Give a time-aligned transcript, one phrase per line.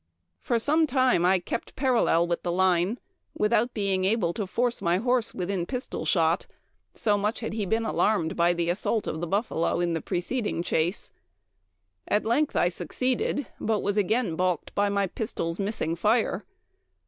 [0.01, 2.99] M For some time I kept parallel with the line,
[3.37, 6.47] without being able to force my horse within pistol shot,
[6.95, 10.63] so much had he been alarmed by the assault of the buffalo in the preceding
[10.63, 11.11] chase.
[12.07, 16.45] At length I succeeded, but was again balked by my pistols missing fire.